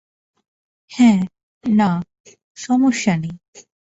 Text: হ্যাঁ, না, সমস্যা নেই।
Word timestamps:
হ্যাঁ, 0.91 1.21
না, 1.63 1.89
সমস্যা 2.57 3.13
নেই। 3.17 3.35